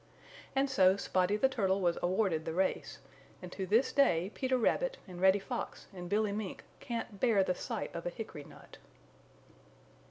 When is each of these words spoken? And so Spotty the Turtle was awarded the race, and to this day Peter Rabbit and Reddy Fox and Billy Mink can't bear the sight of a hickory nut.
And 0.55 0.67
so 0.67 0.97
Spotty 0.97 1.37
the 1.37 1.47
Turtle 1.47 1.79
was 1.79 1.99
awarded 2.01 2.45
the 2.45 2.55
race, 2.55 2.97
and 3.39 3.51
to 3.51 3.67
this 3.67 3.93
day 3.93 4.31
Peter 4.33 4.57
Rabbit 4.57 4.97
and 5.07 5.21
Reddy 5.21 5.37
Fox 5.37 5.85
and 5.93 6.09
Billy 6.09 6.31
Mink 6.31 6.63
can't 6.79 7.19
bear 7.19 7.43
the 7.43 7.53
sight 7.53 7.93
of 7.93 8.07
a 8.07 8.09
hickory 8.09 8.43
nut. 8.43 8.77